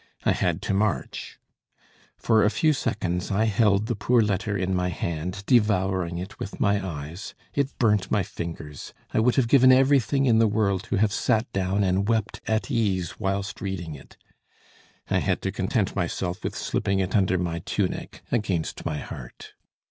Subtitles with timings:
[0.25, 1.37] I had to march.
[2.17, 6.59] For a few seconds I held the poor letter in my hand, devouring it with
[6.59, 10.95] my eyes; it burnt my fingers; I would have given everything in the world to
[10.95, 14.17] have sat down and wept at ease whilst reading it.
[15.11, 19.53] I had to content myself with slipping it under my tunic against my heart.